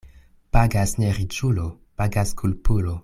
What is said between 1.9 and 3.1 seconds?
pagas kulpulo.